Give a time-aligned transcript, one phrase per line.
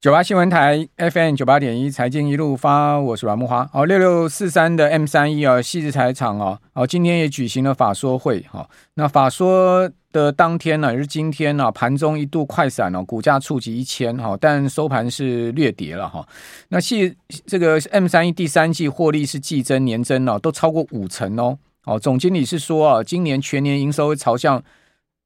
[0.00, 3.68] 九八新闻台 FM 九八点一财经一路发，我是阮慕驊。
[3.68, 8.42] 好，六六四三的 M 三一啊，矽智财厂啊，好，今天也举行了法说会。
[8.48, 16.26] 好，那法说的当天呢，也是今天呢，盘中一度快闪哦，股价触及一千哈，但收盘是略跌了哈。
[16.70, 17.14] 那矽
[17.44, 21.58] 这个 M 三一第三季获利是季增年增呢，都超过五成哦。
[21.84, 24.62] 哦，总经理是说啊，今年全年营收会朝向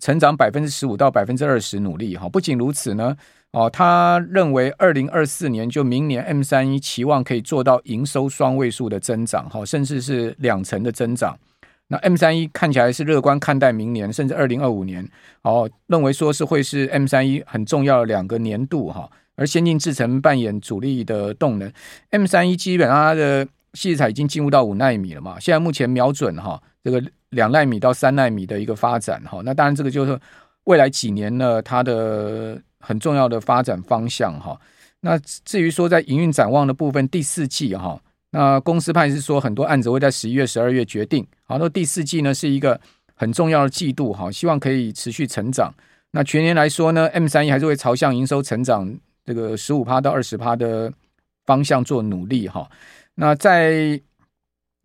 [0.00, 2.28] 成长百分之十五到百分之二十努力哈。
[2.28, 3.16] 不仅如此呢。
[3.54, 11.38] 哦，他认为二零二四年就明年 M 三一期望可以做到营收双位数的增长，哈，甚至是两成的增长。
[11.86, 15.08] 那 M 三一看起来是乐观看待明年，甚至二零二五年，
[15.42, 19.08] 哦，认为说是会是 M 三一很重要的两个年度，哈。
[19.36, 21.72] 而先进制程扮演主力的动能
[22.10, 27.00] ，M 三一基本上它的矽材已经进入到五奈米了嘛，现在目前瞄准哈这个
[27.30, 29.40] 两奈米到三奈米的一个发展，哈。
[29.44, 30.18] 那当然这个就是
[30.64, 32.60] 未来几年呢，它的。
[32.86, 34.60] 很重要的发展方向哈，
[35.00, 37.98] 那至于说在营运展望的部分，第四季哈，
[38.30, 41.26] 那公司派是说很多案子会在十一月、十二月决定。
[41.44, 42.78] 好，那第四季呢是一个
[43.14, 45.72] 很重要的季度哈，希望可以持续成长。
[46.10, 50.92] 那全年来说呢，M 三一还是会朝向营收成长这个十五趴到二十趴的
[51.46, 52.68] 方向做努力哈。
[53.14, 54.00] 那在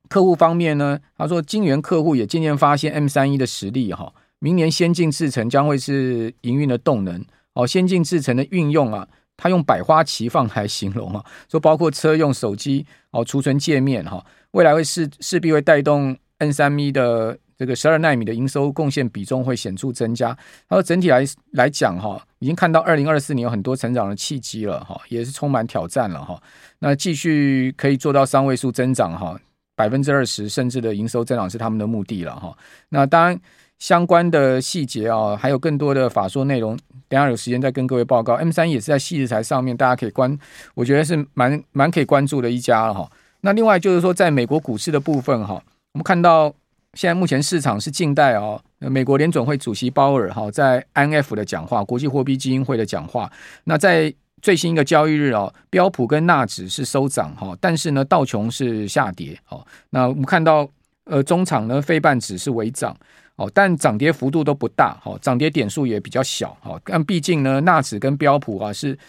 [0.08, 7.24] 客户方面呢，他说晶圆客户也渐渐发现 M 三一的实力哈，明年先进制程将会是营运的动能。
[7.60, 20.34] 哦，先进制程的运用啊，它用百花齐放来形容啊，说包括车用手机哦，储存界面哈，未来会势势必会带动 N 三 M 的这个十二奈米的营收贡献比重会显著增加。
[20.70, 26.42] 他说整体来来讲哈，已经看到二零二四年有很多成长的契机了哈，也是充满挑战了哈。
[26.80, 29.38] 那继续可以做到三位数增长哈，
[29.76, 32.58] 百分之二十甚至的营收增长是他们的目的了哈。
[32.88, 33.38] 那当然。
[33.80, 36.78] 相关的细节啊，还有更多的法说内容，
[37.08, 38.36] 等下有时间再跟各位报告。
[38.36, 40.38] M 三也是在矽智财上面，大家可以关，
[40.76, 43.10] 我觉得是蛮蛮可以关注的一家了哈。
[43.42, 45.54] 那另外就是说，在美国股市的部分哈，
[45.94, 46.54] 我们看到
[46.94, 53.32] 现在目前市场是静待哦，美国联准会主席鲍尔哈在 IMF 的讲话，国际货币基金会的讲话。
[53.64, 59.40] 那在最新一个交易日啊，标普跟纳指是收涨哈，但是呢道琼是下跌。
[59.48, 60.70] 哦，那我们看到
[61.10, 62.96] 呃中场呢，费半指是微涨。
[63.36, 66.78] 哦，但涨跌幅度都不大，哈，涨跌点数也比较小，哈。
[66.84, 69.00] 但毕竟呢，纳指跟标普啊，是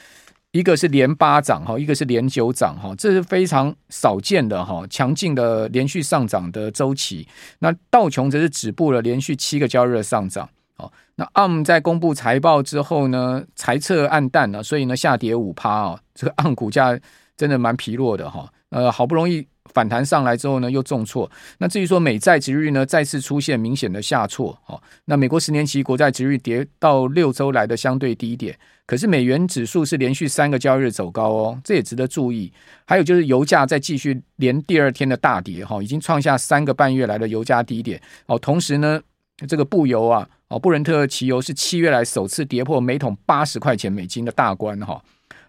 [0.52, 7.26] 一个是连八涨，哈，一个是连九涨，哈，这是非常少见的哈，强劲的连续上涨的周期。
[7.58, 10.88] 那道琼则是止步了连续七个交易日上涨，哦。
[11.16, 16.96] 那 ARM 在公布财报之后呢，财测暗淡了，所以呢下跌五趴啊，这个 ARM 股价
[17.36, 19.46] 真的蛮疲弱的哈，呃，好不容易。
[19.72, 21.30] 反弹上来之后呢，又重挫。
[21.58, 24.58] 那至于说美债殖率呢，再次出现明显的下挫。
[24.66, 28.58] 哦，那美国十年期国债殖率跌到六周来的相对低点。
[28.84, 32.52] 可是美元指数是连续三个交易日走高哦，这也值得注意。
[32.84, 38.00] 还有就是油价在继续连第二天的大跌，哈，已经创下三个半月来的油价低点。
[38.26, 39.00] 哦，同时呢，
[39.46, 45.00] 这个布油啊，哦，布伦特汽油是七月来首次跌破每桶八十块钱美金的大关，哈。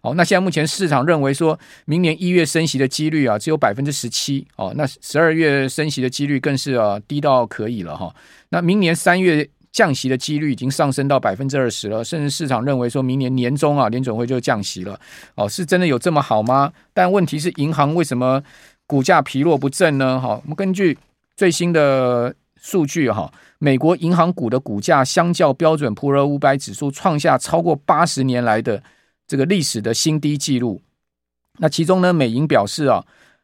[0.04, 4.48] 好，那现在目前市场认为说，明年一月升息的几率啊，只有百分之十七。
[4.56, 8.12] 哦，那十二月升息的几率更是啊低到可以了哈。
[8.50, 15.00] 那明年三月降息的几率已经上升到百分之二十了，甚至市场认为说明年年中啊联准会就降息了。
[15.36, 16.74] 哦，是真的有这么好吗？
[16.96, 18.42] 但问题是，银行为什么
[18.88, 20.20] 股价疲弱不振呢？
[20.20, 20.98] 哈，我们根据
[21.36, 28.82] 最新的数据哈，美国银行股的股价相较标准普尔五百指数创下超过八十年来的。
[29.32, 30.82] 这个历史的新低记录，
[31.60, 33.02] 那其中呢，美银表示啊，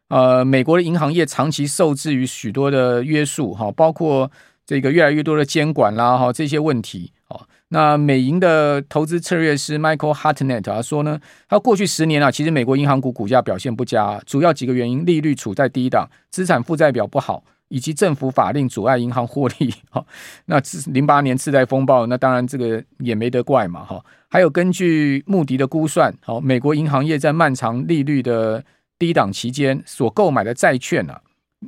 [0.10, 4.30] 呃，美国的银行业长期受制于许多的约束哈，包括
[4.66, 7.40] 这个越来越多的监管啦哈，这些问题哦。
[7.70, 11.18] 那美银的投资策略师 Michael Hartnett 他说呢，
[11.48, 17.42] 他过去十年啊，其实美国银行股股价表现不佳，主要几个原因，利率处在低档，资产负债表不好。
[17.70, 20.06] 以及政府法令阻碍银行获利，哈，
[20.46, 20.62] 那
[20.92, 24.04] 零八年次贷风暴，那当然这个也没得怪嘛，哈。
[24.30, 28.64] 还有根据穆迪的估算，好，美国银行业在漫长利率的
[29.00, 31.22] 低档期间所购买的债券啊，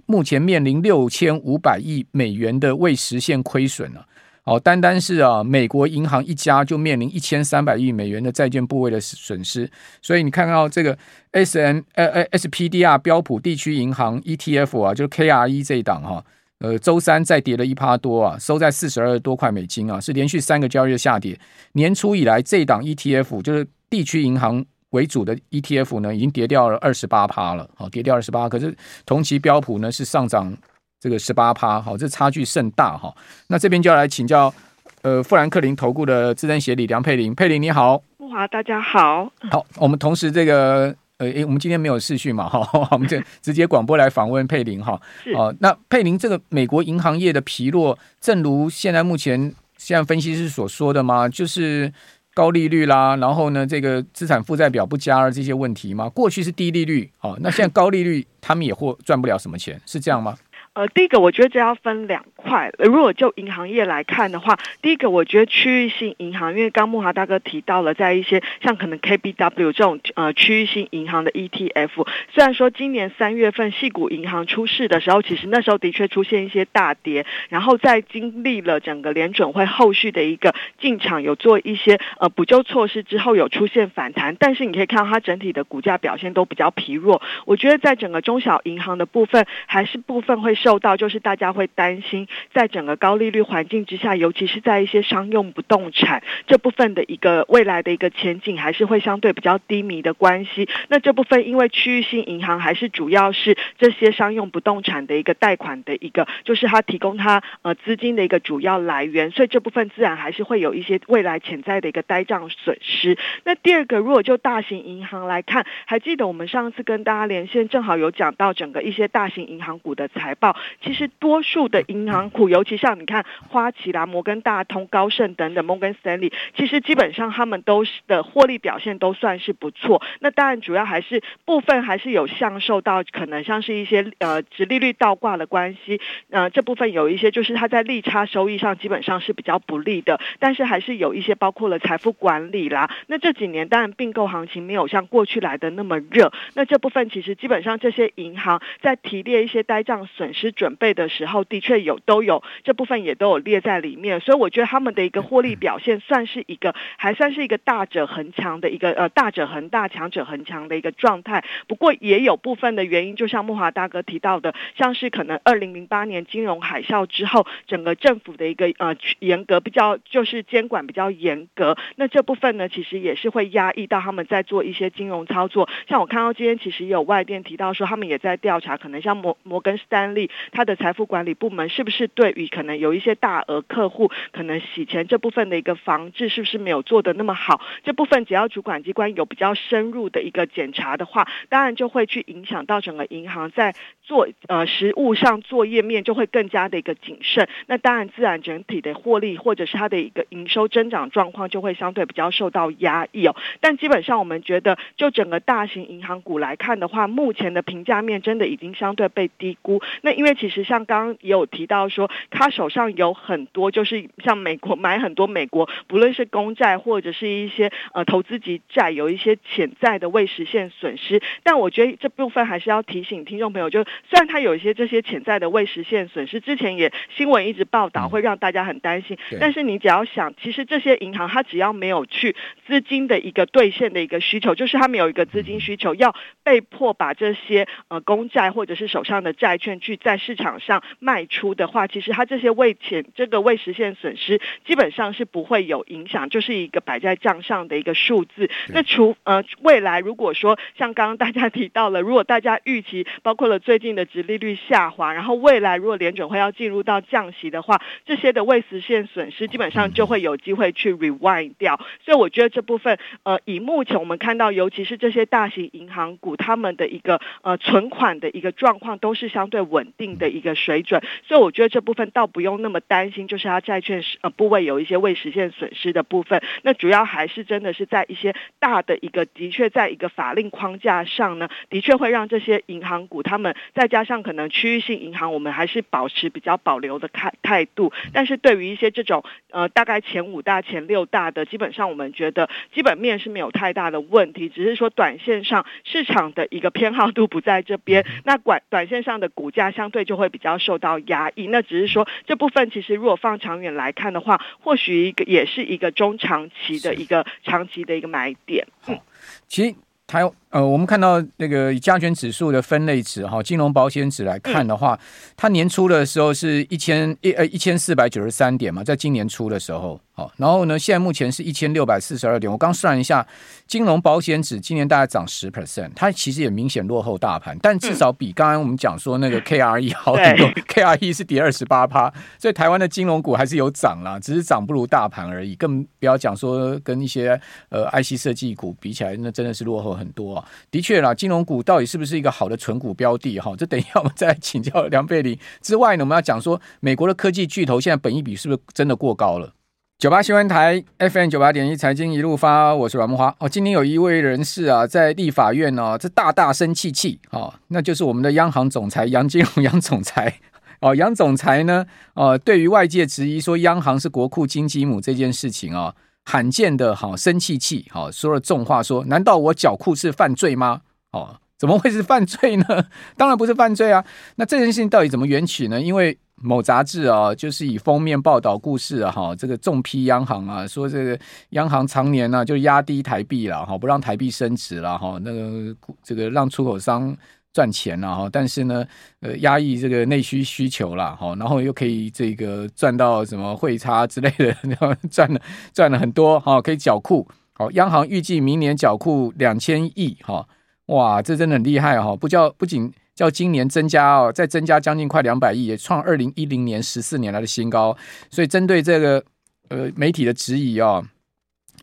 [0.05, 4.05] 目前面临六千五百亿美元的未实现亏损啊。
[4.49, 9.69] 哦，单单是啊，美国银行一家就面临一千三百亿美元的债券部位的损失，
[10.01, 10.97] 所以你看到这个
[11.33, 15.61] S M 呃呃 S P D R 标普地区银行 E T F 啊，就是 K R E
[15.61, 16.25] 这一档哈，
[16.61, 21.39] 呃，周三再跌了一趴多啊，收在四十二多块美金啊，是连续三个交易日下跌。
[21.73, 28.75] 年初以来，这一档 E T F 就是地区银行为主的 E T F 呢，已经跌掉了二十八趴了，好，跌掉二十八，可是
[29.05, 30.57] 同期标普呢是上涨。
[30.99, 33.13] 这个十八趴，好，这差距甚大哈。
[33.47, 34.53] 那这边就要来请教，
[35.01, 38.01] 呃，富兰克林投顾的资深协理梁佩玲，佩玲你好。
[38.17, 39.31] 木华，大家好。
[39.49, 44.99] 好，我们同时这个呃，我们今天没有视讯嘛，哈，我们就 直接广播来访问佩玲哈。
[45.35, 51.29] 哦，那佩玲，这个美国银行业的疲弱，正如现在目前现在分析师所说的吗？
[51.29, 51.91] 就是
[52.33, 56.07] 高利率啦，然后呢，这个资产负债表不佳了这些问题吗？
[56.09, 60.37] 过去是低利率，哦，那现在高利率，他们也或赚不了什么钱，是这样吗？
[60.73, 62.71] 呃，第一个我觉得这要分两块。
[62.77, 87.21] 如果就银行业来看的话，第一个我觉得区域性银行，因为刚慕驊大哥提到了，在一些像可能 KBW 这种呃区域性银行的 ETF，虽然说今年三月份矽谷银行出事的时候，其实那时候的确出现一些大跌，然后在经历了整个联准会后续的一个进场有做一些呃补救措施之后，有出现反弹，但是你可以看到它整体的股价表现都比较疲弱。
[87.45, 90.79] 我觉得在整个中小银行的部分，还是部分会受。
[90.79, 100.69] 到就是大家会担心，在整个高利率环境之下，尤其是在一些商用不动产这部分的一个未来的一个前景，还是会相对比较低迷的关系。
[100.87, 113.17] 那这部分因为区域性银行还是主要是这些商用不动产的一个贷款的一个，就是它提供它呃资金的一个主要来源，所以这部分自然还是会有一些未来潜在的一个呆账损失。
[113.43, 120.48] 那第二个，如果就大型银行来看，还记得我们上次跟大家连线，正好有讲到整个一些大型银行股的财报。
[120.81, 130.01] 其实多数的银行股，尤其像你看花旗啦、摩根大通、高盛等等，摩根斯坦利，其实基本上他们都是的获利表现都算是不错。
[130.19, 135.99] 那当然主要还是部分还是有享受到可能像是一些呃殖利率倒挂的关系，
[136.29, 140.19] 呃这部分有一些就是它在利差收益上基本上是比较不利的。
[140.39, 142.89] 但是还是有一些包括了财富管理啦。
[143.07, 146.31] 那这几年当然并购行情没有像过去来的那么热。
[146.53, 150.38] 那这部分其实基本上这些银行在提列一些呆账损失。
[150.51, 161.43] 准备的时候的确有都有这部分也都有列在里面，所以我觉得他们的一个获利表现算是一个还算是一个大者恒强的一个呃大者恒大强者恒强的一个状态。
[161.67, 175.69] 不过也有部分的原因，就像木华大哥提到的，像是可能二零零八年金融海啸之后，整个政府的一个呃严格比较就是监管比较严格，那这部分呢其实也是会压抑到他们在做一些金融操作。
[175.87, 180.28] 像我看到今天其实也有外电提到说，他们也在调查，可能像摩摩根士丹利。
[180.51, 187.61] 他的财富管理部门是不是对于可能有一些大额客户可能洗钱这部分的一个防治是不是没有做得那么好？
[187.83, 193.73] 这部分只要主管机关有比较深入的一个检查的话，当然就会去影响到整个银行在
[194.03, 197.47] 做呃实务上作业面就会更加的一个谨慎。
[197.67, 203.35] 那当然自然整体的获利或者是它的一个营收增长状况就会相对比较受到压抑哦。
[203.59, 209.81] 但基本上我们觉得就整个大型银行股来看的话，目前的评价面真的已经相对被低估。
[210.01, 221.21] 那因为其实像刚刚也有提到说，他手上有很多，就是像美国买很多美国，不论是公债或者是一些呃投资级债，有一些潜在的未实现损失。
[221.41, 229.17] 但我觉得这部分还是要提醒听众朋友，就虽然他有一些这些潜在的未实现损失，之前也新闻一直报道，会让大家很担心。
[229.39, 232.35] 但是你只要想，其实这些银行它只要没有去
[232.67, 236.13] 资金的一个兑现的一个需求，就是他们有一个资金需求，要
[236.43, 248.49] 被迫把这些呃公债或者是手上的债券去在市场上卖出的话，其实它这些未潜这个未实现损失基本上是不会有影响，就是一个摆在账上的一个数字。
[248.69, 261.79] 那除呃未来如果说像刚刚大家提到了，如果大家预期包括了最近的殖利率下滑，然后未来如果联准会要进入到降息的话，这些的未实现损失基本上就会有机会去 rewind 掉。
[262.03, 276.41] 所以我觉得这部分呃以目前我们看到，尤其是这些大型银行股，他们的一个呃存款的一个状况都是相对稳定的一个水准，所以我觉得这部分倒不用那么担心，就是它债券呃部位有一些未实现损失的部分。
[276.63, 287.91] 那主要还是真的是在一些大的一个，的确在一个法令框架上呢，的确会让这些银行股，他们再加上可能区域性银行，我们还是保持比较保留的态态度。
[288.13, 300.59] 但是对于一些这种呃大概前五大、前六大的，基本上我们觉得基本面是没有太大的问题，只是说短线上市场的一个偏好度不在这边，那短短线上的股价相对就会比较。
[300.59, 308.67] 受到压抑，那只是说这部分其实如果放长远来看的话，或许一个也是一个中长期的一个长期的一个买点。
[308.87, 308.99] 嗯，
[309.47, 309.73] 其实
[310.05, 314.99] 台呃，我们看到那个加权指数的分类指哈，金融保险指来看的话，
[315.37, 319.99] 它年初的时候是一千一呃一千四百九十三点嘛，在今年初的时候。
[320.19, 322.51] 好，然后呢，现在目前是一千六百四十二点。
[322.51, 323.25] 我刚算一下，
[323.67, 330.45] 金融保险指今年大概涨十 percent，它其实也明显落后大盘，但至少比刚刚我们讲说那个 KRE 好很多。
[330.67, 335.55] KRE 是跌二十八趴，所以台湾的金融股还是有涨啦，只是涨不如大盘而已。
[335.55, 340.45] 更不要讲说跟一些呃 IC 设计股比起来，那真的是落后很多啊。
[340.69, 343.39] 的确啦，金融股到底是不是一个好的存股标的？
[343.39, 345.39] 哈，这等一下我们再请教梁贝玲。
[345.61, 349.53] 之外呢，我们要讲说美国的科技巨头现在本益比是不是真的过高了？
[349.99, 353.35] 九八新闻台 FM 九八点一财经一路发，我是阮木花。
[353.37, 360.39] 哦，今天有一位人士啊，在立法院呢、哦，这大大生气气哦，那就是我们的央行总裁杨金龙杨总裁
[360.79, 370.79] 哦，杨总裁呢，呃，对于外界质疑说央行是国库金鸡母这件事情啊、罕见的好、生气气，好、哦、说了重话说，说难道我缴库是犯罪吗？
[371.11, 372.65] 哦，怎么会是犯罪呢？
[373.17, 374.05] 当然不是犯罪啊。
[374.37, 375.81] 那这件事情到底怎么缘起呢？
[375.81, 381.19] 因为某杂志啊，就是以封面报道故事啊，哈，这个重批央行啊，说这个
[381.49, 387.15] 央行常年呢、啊、就压低台币了，哈，不让台币升值了，哈，那个这个让出口商
[387.51, 388.85] 赚钱了，哈，但是呢，
[389.19, 395.41] 呃，压抑这个内需需求了，哈，然后又可以这个赚到什么汇差之类的， 然后赚了
[395.73, 400.47] 赚了很多，哈，可以缴库，好，央行预计明年缴库两千亿，哈，
[400.85, 402.91] 哇，这真的很厉害哈，不叫不仅。
[403.19, 407.95] 较今年增加哦，再增加将近快两百亿，也创二零一零年十四年来的新高。
[408.31, 409.23] 所以针对这个
[409.67, 411.05] 呃媒体的质疑哦，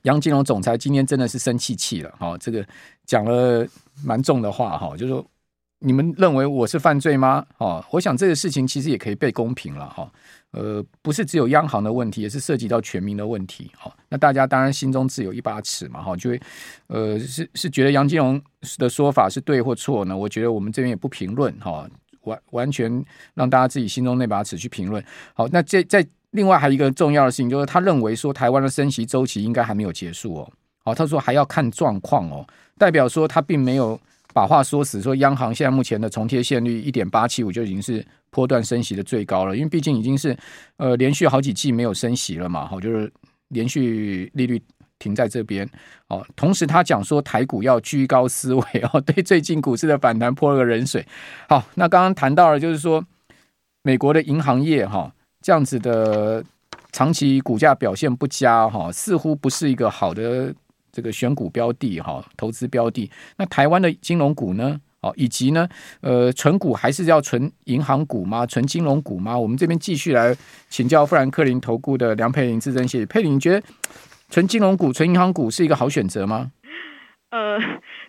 [0.03, 2.67] 杨金龙总裁今天真的是生气气了哈，这个
[3.05, 3.67] 讲了
[4.03, 5.25] 蛮重的话哈，就是说
[5.81, 7.45] 你们认为我是犯罪吗？
[7.59, 10.11] 哦，我想这个事情其实也可以被公平了哈。
[10.53, 13.71] 呃，不是只有央行的问题，也是涉及到全民的问题。
[13.77, 16.03] 哈，那大家当然心中自有一把尺嘛。
[16.03, 16.41] 哈，就会
[16.87, 18.41] 呃，是是觉得杨金龙
[18.79, 20.17] 的说法是对或错呢？
[20.17, 21.53] 我觉得我们这边也不评论。
[21.61, 21.87] 哈，
[22.23, 23.05] 完完全
[23.35, 25.05] 让大家自己心中那把尺去评论。
[25.35, 30.53] 好，那这在另外还有一个重要的事情，就是他认为说台湾的升息周期应该还没有结束哦。
[30.83, 32.47] 好，他说还要看状况哦，
[32.79, 34.01] 代表说他并没有
[34.37, 38.05] 把话说死，说央行现在目前的重贴现率一点八七五就已经是。
[38.29, 40.37] 波段升息的最高了，因为毕竟已经是
[40.77, 43.11] 呃连续好几季没有升息了嘛，好，就是
[43.49, 44.61] 连续利率
[44.99, 45.67] 停在这边，
[46.09, 48.63] 哦，同时他讲说台股要居高思危
[48.93, 51.07] 哦， 对最近股市的反弹泼了个冷水。
[51.49, 53.03] 好，那刚刚谈到了就是说
[53.83, 56.45] 美国的银行业哈这样子的
[56.93, 60.55] 长期股价表现不佳哈，似乎不是一个好的
[60.97, 63.11] 这个选股标的哈，投资标的。
[63.37, 64.81] 那台湾的金融股呢？
[65.15, 65.69] 以及呢，
[66.01, 68.45] 呃，存股还是要存银行股吗？
[68.45, 69.39] 存金融股吗？
[69.39, 70.35] 我们这边继续来
[70.69, 73.63] 请教富兰克林投顾的梁佩玲资深谢谢佩玲，你觉得
[74.31, 76.51] 存金融股、存银行股是一个好选择吗？
[77.31, 77.61] 呃。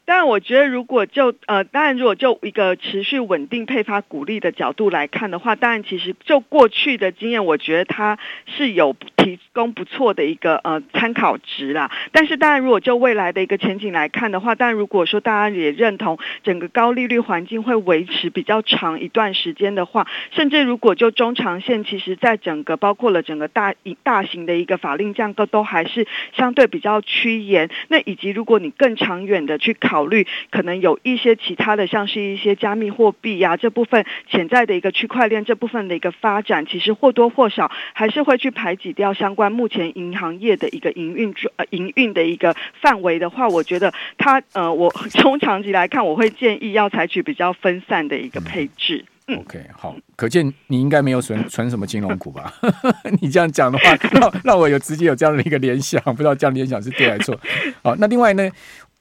[0.06, 8.96] 但我觉得，如果就呃，当然，如果就一个持续稳定配发股利的角度来看的话，当然，其实就过去的经验，我觉得它是有
[9.36, 11.90] 提供不错的一个呃参考值啦。
[12.12, 26.06] 但是，当然，如果就未来的一个前景来看的话，当然，如果说大家也认同整个高利率环境会维持比较长一段时间的话，甚至如果就中长线，其实在整个包括了整个大大型的一个法令架构都还是
[26.36, 27.70] 相对比较趋严。
[27.88, 29.76] 那以及如果你更长远的去。
[29.80, 49.04] 考虑可能有一些其他的，像是一些加密货币呀，这部分潜在的一个区块链这部分的一个发展，其实或多或少还是会去排挤掉相关目前银行业的一个营运呃营运的一个范围的话，我觉得它呃，我从长期来看，我会建议要采取比较分散的一个配置。
[49.30, 52.54] 嗯，OK，好，可见你应该没有存存什么金融股吧？
[53.20, 57.38] 你这样讲的话， 让让我有直接有这样的一个联想，不知道这样联想是对还是错？
[57.84, 58.50] 好，那另外呢？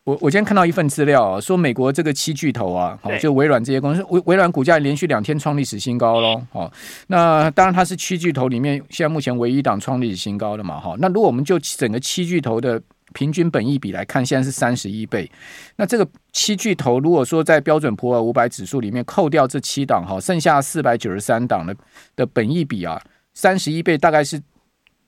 [0.06, 6.40] 我我今天看到一份资料啊，说美国这个七巨头啊，好，就微软这些公司，微微软股价连续两天创历史新高喽。
[6.52, 6.72] 好，
[7.08, 10.78] 那当然它是七巨头里面现在目前唯一档创历史新高的嘛。
[10.78, 12.80] 哈，那如果我们就整个七巨头的
[13.14, 15.28] 平均本益比来看，现在是三十一倍。
[15.74, 21.74] 那这个七巨头如果说在标准普尔五百指数里面扣掉这七档哈，剩下四百九十三档的
[22.14, 23.02] 的本益比啊，
[23.34, 24.40] 三十一倍大概是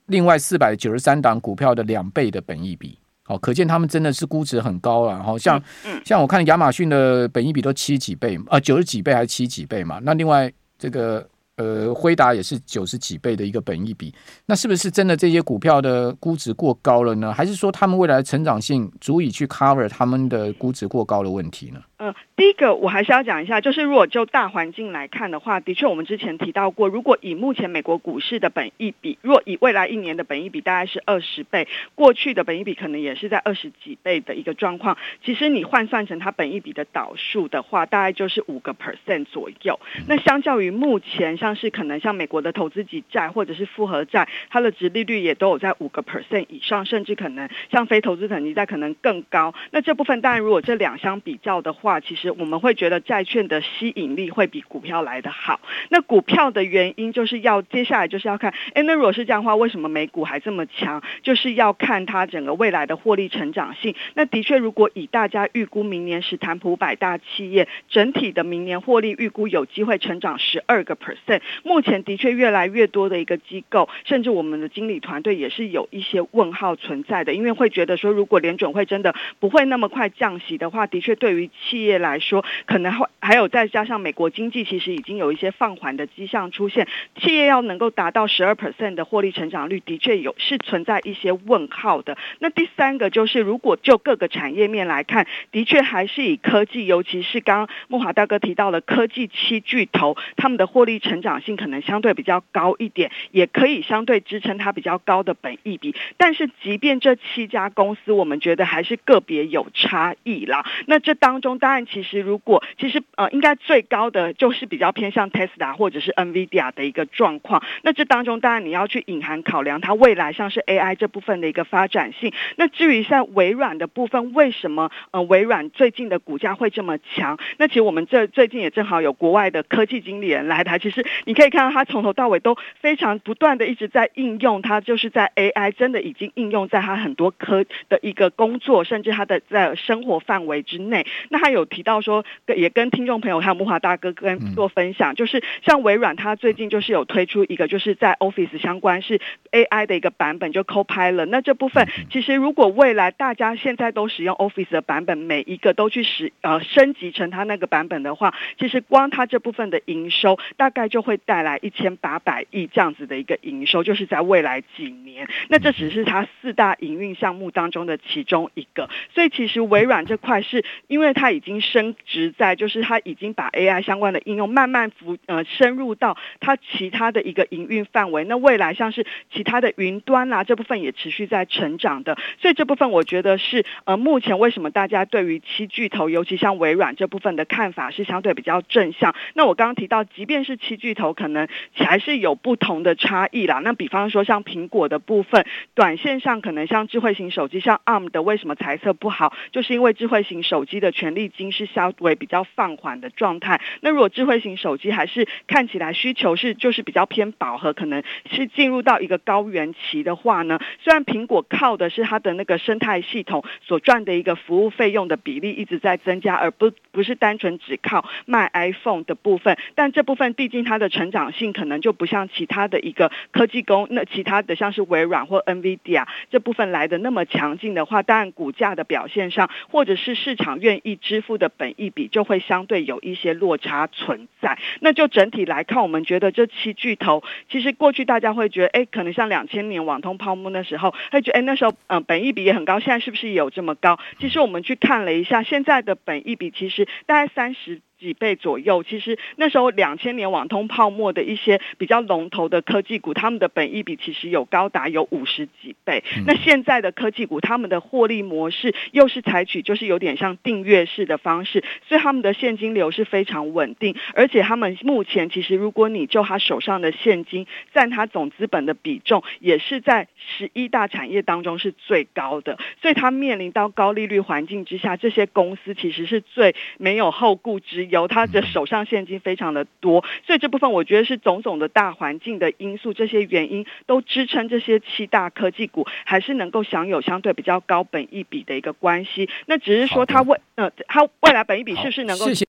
[0.06, 2.98] 另外四百九十三档股票的两倍的本益比。
[3.28, 5.22] 哦，可见他们真的是估值很高了。
[5.22, 5.62] 好像
[6.04, 10.00] 像我看亚马逊的本益比都七几倍啊，九十几倍还是七几倍嘛？
[10.02, 11.24] 那另外这个
[11.56, 14.14] 呃，辉达也是九十几倍的一个本益比，
[14.46, 17.32] 那是不是真的这些股票的估值过高了呢？
[17.32, 21.80] 还是说他们未来的成长性足以去 cover 他们的估值过高的问题呢？
[21.98, 34.96] 呃，第一个我还是要讲一下，就是如果就大环境来看的话，的确我们之前提到过，如果以目前美国股市的本益比，若以未来一年的本益比大概是二十倍，过去的本益比可能也是在二十几倍的一个状况。
[35.24, 39.80] 其实你换算成它本益比的导数的话，大概就是五个 percent 左右。
[40.06, 49.52] 那相较于目前像是可能像美国的投资级债或者是复合债，它的殖利率也都有在五个 percent 以上，甚至可能像非投资等级债可能更高。
[49.72, 55.60] 那这部分当然如果这两相比较的话，话其实我们会觉得债券的吸引力会比股票来得好。
[55.88, 61.02] 那股票的原因就是要接下来就是要看，哎，那如果是这样的话，为什么美股还这么强？
[61.22, 63.94] 就是要看它整个未来的获利成长性。
[64.14, 86.88] 那的确，如果以大家预估明年史坦普百大企业整体的明年获利预估有机会成长十二个 percent，目前的确越来越多的一个机构，甚至我们的经理团队也是有一些问号存在的，因为会觉得说，如果联准会真的不会那么快降息的话，的确对于企企业来说，可能会还有再加上美国经济其实已经有一些放缓的迹象出现，
[87.20, 92.18] 企业要能够达到十二 percent 的获利成长率，的确有是存在一些问号的。
[92.40, 105.94] 那第三个就是，如果就各个产业面来看，的确还是以科技，尤其是刚刚慕华大哥提到的科技七巨头，他们的获利成长性可能相对比较高一点，也可以相对支撑它比较高的本益比。
[106.16, 110.66] 但是，即便这七家公司，我们觉得还是个别有差异啦。
[110.86, 111.58] 那这当中。
[111.68, 117.62] 当然，其实如果其实呃，应该最高的就是比较偏向 Tesla 或者是 NVIDIA 的一个状况。
[117.82, 122.32] 那这当中，当然你要去隐含考量它未来像是 AI 这部分的一个发展性。
[122.56, 127.38] 那至于像微软的部分，为什么呃微软最近的股价会这么强？
[127.58, 141.06] 那其实我们这最近也正好有国外的科技经理人来台，其实你可以看到他从头到尾都非常不断的一直在应用，它就是在 AI 真的已经应用在他很多科的一个工作，甚至他的在生活范围之内。
[141.28, 141.48] 那他。
[141.48, 142.24] 有有提到说，
[142.56, 151.26] 也跟听众朋友还有木华大哥跟做分享，就是像微软，它最近就是有推出一个，就是在 Office 相关是 AI 的一个版本，就 Copilot。
[151.26, 165.28] 那这部分其实如果未来大家现在都使用 Office 的版本，每一个都去使呃升级成它那个版本的话，其实光它这部分的营收大概就会带来一千八百亿这样子的一个营收，就是在未来几年。
[165.48, 178.24] 那这只是它四大营运项目当中的其中一个，所以其实微软这块是因为它已经已经升值在，就是它已经把 AI 相关的应用慢慢浮呃深入到它其他的一个营运范围。
[178.24, 189.14] 那未来像是其他的云端啦、啊、这部分也持续在成长的，所以这部分我觉得是呃目前为什么大家对于七巨头，尤其像微软这部分的看法是相对比较正向。
[189.32, 193.60] 那我刚刚提到，即便是七巨头，可能还是有不同的差异啦。
[193.64, 203.60] 那比方说像苹果的部分，短线上可能像智慧型手机，像 ARM 的为什么财测不好，就是因为智慧型手机的权利经是稍微比较放缓的状态。
[203.80, 234.58] 那如果智慧型手机还是看起来需求是就是比较偏饱和，可能是进入到一个高原期的话呢，虽然苹果靠的是它的那个生态系统所赚的一个服务费用的比例一直在增加，而不不是单纯只靠卖 iPhone 的部分，但这部分毕竟它的成长性可能就不像其他的一个科技公，那其他的像是微软或 NVIDIA 这部分来的那么强劲的话，当然股价的表现上，或者是市场愿意支付的本益比就会相对有一些落差存在。
[234.80, 243.98] 那就整体来看，我们觉得这七巨头，其实过去大家会觉得，哎，可能像两千年网通泡沫那时候，会觉得，哎，那时候，嗯，本益比也很高，现在是不是有这么高？
[244.18, 247.80] 其实我们去看了一下，现在的本益比其实大概三十。
[247.98, 256.04] 几倍左右，其实那时候两千年网通泡沫的一些比较龙头的科技股，他们的本益比其实有高达有五十几倍。
[256.24, 277.87] 那现在的科技股，他们的获利模式又是采取就是有点像订阅式的方式，所以他们的现金流是非常稳定，而且他们目前其实如果你就他手上的现金占他总资本的比重，也是在十一大产业当中是最高的，所以他面临到高利率环境之下，这些公司其实是最没有后顾之。
[277.90, 289.28] 由他的手上现金非常的多，所以这部分我觉得是种种的大环境的因素，这些原因都支撑这些七大科技股还是能够享有相对比较高本益比的一个关系。
[289.46, 292.26] 那只是说它未呃，它未来本益比是不是能够？